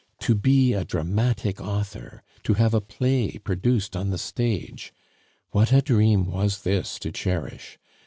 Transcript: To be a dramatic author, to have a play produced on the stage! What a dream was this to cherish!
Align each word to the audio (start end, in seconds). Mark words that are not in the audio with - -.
To 0.21 0.33
be 0.33 0.73
a 0.73 0.83
dramatic 0.83 1.61
author, 1.61 2.23
to 2.45 2.55
have 2.55 2.73
a 2.73 2.81
play 2.81 3.37
produced 3.37 3.95
on 3.95 4.09
the 4.09 4.17
stage! 4.17 4.91
What 5.51 5.71
a 5.71 5.83
dream 5.83 6.25
was 6.25 6.63
this 6.63 6.97
to 7.01 7.11
cherish! 7.11 7.77